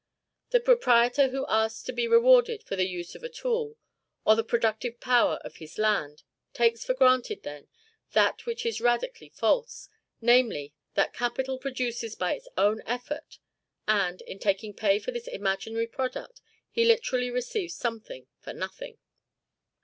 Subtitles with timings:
[0.49, 3.77] The proprietor who asks to be rewarded for the use of a tool,
[4.25, 7.67] or the productive power of his land, takes for granted, then,
[8.13, 13.37] that which is radically false; namely, that capital produces by its own effort,
[13.87, 16.41] and, in taking pay for this imaginary product,
[16.71, 18.97] he literally receives something for nothing.